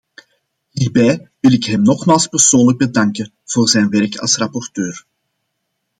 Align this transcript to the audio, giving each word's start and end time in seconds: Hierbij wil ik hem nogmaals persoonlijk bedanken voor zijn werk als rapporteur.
Hierbij 0.69 1.29
wil 1.39 1.51
ik 1.51 1.63
hem 1.65 1.81
nogmaals 1.81 2.27
persoonlijk 2.27 2.77
bedanken 2.77 3.33
voor 3.43 3.69
zijn 3.69 3.89
werk 3.89 4.17
als 4.17 4.37
rapporteur. 4.37 5.05